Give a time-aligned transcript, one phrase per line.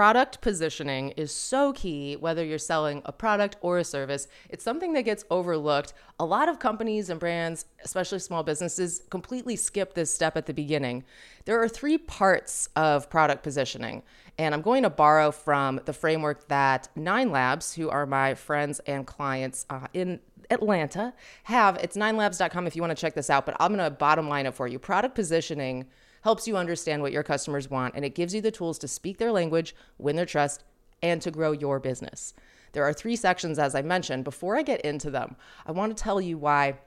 [0.00, 4.28] Product positioning is so key, whether you're selling a product or a service.
[4.48, 5.92] It's something that gets overlooked.
[6.18, 10.54] A lot of companies and brands, especially small businesses, completely skip this step at the
[10.54, 11.04] beginning.
[11.44, 14.02] There are three parts of product positioning,
[14.38, 18.80] and I'm going to borrow from the framework that Nine Labs, who are my friends
[18.86, 21.12] and clients uh, in Atlanta,
[21.42, 21.76] have.
[21.76, 24.46] It's ninelabs.com if you want to check this out, but I'm going to bottom line
[24.46, 24.78] it for you.
[24.78, 25.84] Product positioning
[26.22, 29.18] helps you understand what your customers want, and it gives you the tools to speak
[29.18, 30.64] their language, win their trust,
[31.02, 32.34] and to grow your business.
[32.72, 34.24] There are three sections, as I mentioned.
[34.24, 36.78] Before I get into them, I want to tell you why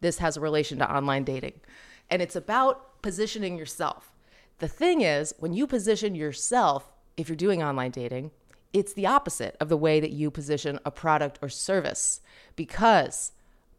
[0.00, 1.60] this has a relation to online dating.
[2.08, 4.12] And it's about positioning yourself.
[4.58, 8.30] The thing is, when you position yourself, if you're doing online dating,
[8.72, 12.20] it's the opposite of the way that you position a product or service
[12.56, 13.32] because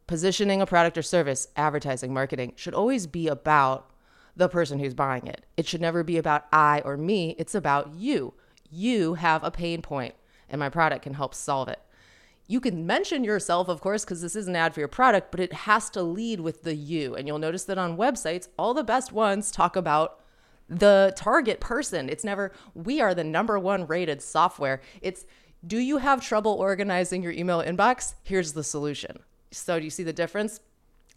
[0.07, 3.90] positioning a product or service, advertising, marketing should always be about
[4.35, 5.45] the person who's buying it.
[5.57, 8.33] It should never be about I or me, it's about you.
[8.69, 10.15] You have a pain point,
[10.49, 11.79] and my product can help solve it.
[12.47, 15.39] You can mention yourself, of course, because this is an ad for your product, but
[15.39, 17.15] it has to lead with the you.
[17.15, 20.19] And you'll notice that on websites, all the best ones talk about
[20.67, 22.09] the target person.
[22.09, 24.81] It's never, we are the number one rated software.
[25.01, 25.25] It's,
[25.65, 28.15] do you have trouble organizing your email inbox?
[28.23, 29.19] Here's the solution.
[29.51, 30.59] So, do you see the difference?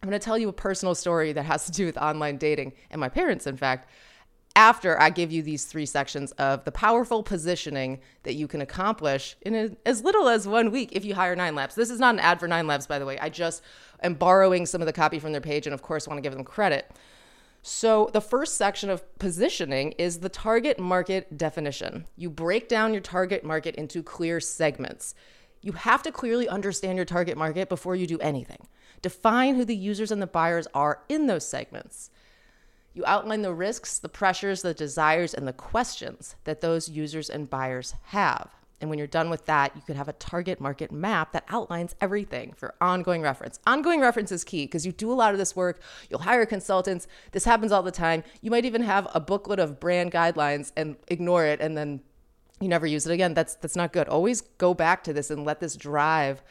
[0.05, 2.75] I'm going to tell you a personal story that has to do with online dating
[2.91, 3.89] and my parents, in fact,
[4.55, 9.35] after I give you these three sections of the powerful positioning that you can accomplish
[9.41, 11.75] in a, as little as one week if you hire Nine Labs.
[11.75, 13.19] This is not an ad for Nine Labs, by the way.
[13.19, 13.63] I just
[14.03, 16.35] am borrowing some of the copy from their page and, of course, want to give
[16.35, 16.93] them credit.
[17.63, 22.05] So, the first section of positioning is the target market definition.
[22.15, 25.15] You break down your target market into clear segments.
[25.63, 28.69] You have to clearly understand your target market before you do anything.
[29.05, 32.09] Define who the users and the buyers are in those segments.
[32.95, 37.51] You outline the risks, the pressures, the desires, and the questions that those users and
[37.51, 38.55] buyers have.
[38.81, 41.95] And when you're done with that, you could have a target market map that outlines
[42.01, 43.61] everything for ongoing reference.
[43.67, 45.83] Ongoing reference is key because you do a lot of this work.
[46.09, 47.07] You'll hire consultants.
[47.33, 48.25] This happens all the time.
[48.41, 52.01] You might even have a booklet of brand guidelines and ignore it and then
[52.59, 53.35] you never use it again.
[53.35, 54.09] That's that's not good.
[54.09, 56.43] Always go back to this and let this drive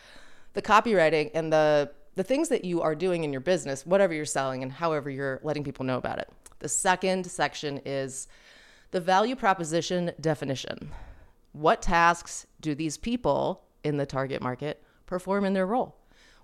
[0.54, 4.26] the copywriting and the the things that you are doing in your business, whatever you're
[4.26, 6.30] selling and however you're letting people know about it.
[6.60, 8.28] The second section is
[8.92, 10.92] the value proposition definition.
[11.52, 15.96] What tasks do these people in the target market perform in their role?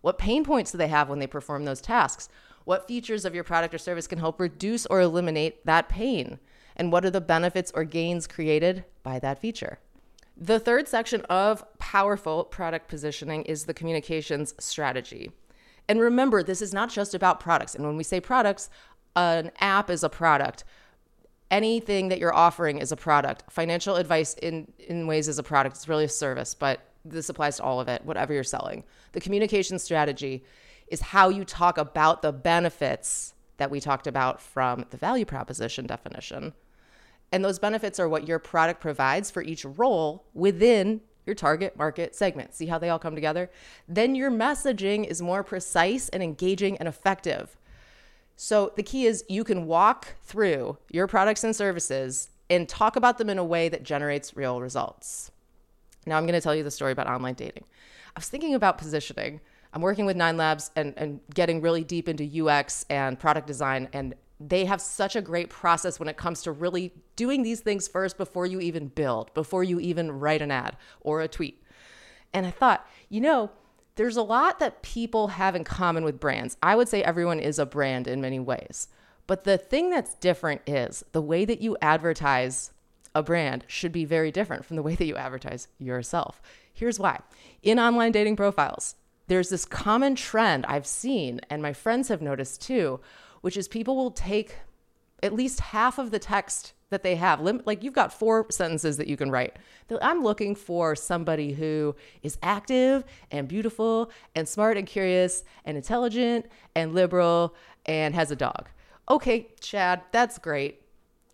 [0.01, 2.29] What pain points do they have when they perform those tasks?
[2.65, 6.39] What features of your product or service can help reduce or eliminate that pain?
[6.75, 9.79] And what are the benefits or gains created by that feature?
[10.37, 15.31] The third section of powerful product positioning is the communications strategy.
[15.89, 17.73] And remember, this is not just about products.
[17.73, 18.69] And when we say products,
[19.15, 20.63] an app is a product.
[21.49, 23.51] Anything that you're offering is a product.
[23.51, 25.75] Financial advice in in ways is a product.
[25.75, 28.83] It's really a service, but this applies to all of it, whatever you're selling.
[29.13, 30.43] The communication strategy
[30.89, 35.87] is how you talk about the benefits that we talked about from the value proposition
[35.87, 36.53] definition.
[37.31, 42.15] And those benefits are what your product provides for each role within your target market
[42.15, 42.53] segment.
[42.55, 43.49] See how they all come together?
[43.87, 47.57] Then your messaging is more precise and engaging and effective.
[48.35, 53.17] So the key is you can walk through your products and services and talk about
[53.17, 55.31] them in a way that generates real results.
[56.05, 57.65] Now I'm going to tell you the story about online dating.
[58.15, 59.41] I was thinking about positioning.
[59.73, 63.87] I'm working with Nine Labs and, and getting really deep into UX and product design
[63.93, 67.87] and they have such a great process when it comes to really doing these things
[67.87, 71.61] first before you even build, before you even write an ad or a tweet.
[72.33, 73.51] And I thought, you know,
[73.95, 76.55] there's a lot that people have in common with brands.
[76.63, 78.87] I would say everyone is a brand in many ways.
[79.27, 82.71] But the thing that's different is the way that you advertise
[83.13, 86.41] a brand should be very different from the way that you advertise yourself.
[86.73, 87.19] Here's why.
[87.61, 88.95] In online dating profiles,
[89.27, 92.99] there's this common trend I've seen, and my friends have noticed too,
[93.41, 94.55] which is people will take
[95.21, 97.41] at least half of the text that they have.
[97.41, 99.57] Like you've got four sentences that you can write.
[100.01, 106.47] I'm looking for somebody who is active and beautiful and smart and curious and intelligent
[106.75, 107.55] and liberal
[107.85, 108.69] and has a dog.
[109.09, 110.81] Okay, Chad, that's great.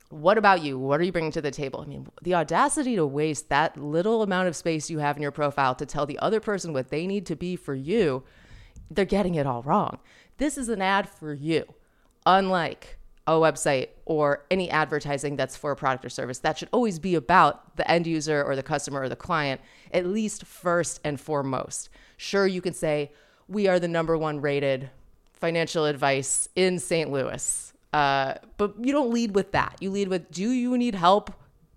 [0.10, 0.78] What about you?
[0.78, 1.81] What are you bringing to the table?
[1.81, 5.31] I mean, the audacity to waste that little amount of space you have in your
[5.31, 8.24] profile to tell the other person what they need to be for you,
[8.90, 10.00] they're getting it all wrong.
[10.38, 11.66] This is an ad for you
[12.25, 16.39] unlike a website or any advertising that's for a product or service.
[16.39, 19.62] That should always be about the end user or the customer or the client,
[19.92, 21.89] at least first and foremost.
[22.18, 23.12] Sure, you can say,
[23.48, 24.89] we are the number one rated
[25.33, 27.12] financial advice in St.
[27.12, 27.74] Louis.
[27.94, 29.75] Uh, but you don't lead with that.
[29.80, 31.33] You lead with, do you need help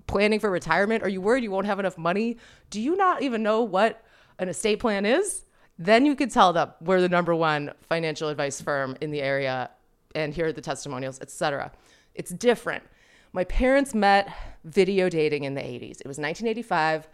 [0.06, 1.02] planning for retirement?
[1.02, 2.38] Are you worried you won't have enough money?
[2.70, 4.02] Do you not even know what
[4.38, 5.44] an estate plan is?
[5.78, 9.70] Then you could tell them we're the number one financial advice firm in the area
[10.14, 11.72] and here are the testimonials, etc.
[12.14, 12.84] It's different.
[13.32, 14.32] My parents met
[14.64, 16.00] video dating in the 80s.
[16.00, 17.08] It was 1985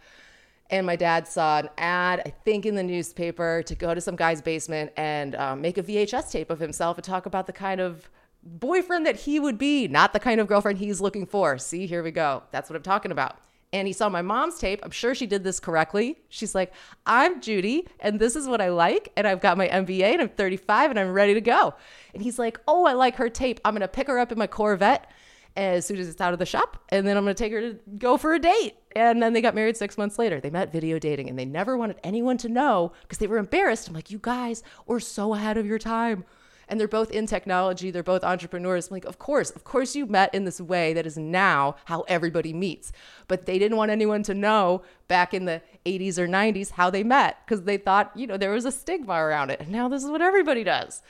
[0.69, 4.15] and my dad saw an ad, I think, in the newspaper to go to some
[4.15, 7.79] guy's basement and um, make a VHS tape of himself and talk about the kind
[7.79, 8.09] of
[8.43, 11.57] boyfriend that he would be, not the kind of girlfriend he's looking for.
[11.59, 12.43] See, here we go.
[12.51, 13.37] That's what I'm talking about.
[13.75, 14.79] And he saw my mom's tape.
[14.83, 16.17] I'm sure she did this correctly.
[16.29, 16.71] She's like,
[17.05, 19.11] I'm Judy, and this is what I like.
[19.17, 21.73] And I've got my MBA, and I'm 35, and I'm ready to go.
[22.13, 23.59] And he's like, Oh, I like her tape.
[23.65, 25.11] I'm to pick her up in my Corvette
[25.57, 26.85] as soon as it's out of the shop.
[26.87, 28.75] And then I'm to take her to go for a date.
[28.95, 30.39] And then they got married six months later.
[30.39, 33.89] They met video dating and they never wanted anyone to know because they were embarrassed.
[33.89, 36.23] I'm like, you guys were so ahead of your time.
[36.67, 38.87] And they're both in technology, they're both entrepreneurs.
[38.87, 42.01] I'm like, of course, of course you met in this way that is now how
[42.07, 42.91] everybody meets.
[43.27, 47.03] But they didn't want anyone to know back in the 80s or 90s how they
[47.03, 49.59] met because they thought, you know, there was a stigma around it.
[49.59, 51.01] And now this is what everybody does.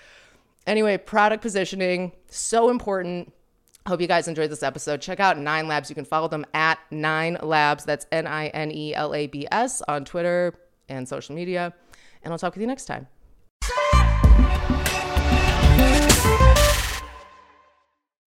[0.67, 3.31] Anyway, product positioning, so important
[3.87, 4.99] Hope you guys enjoyed this episode.
[4.99, 5.89] Check out Nine Labs.
[5.89, 7.85] You can follow them at Nine Labs.
[7.85, 10.55] That's N I N E L A B S on Twitter
[10.89, 11.71] and social media.
[12.23, 13.07] And I'll talk with you next time.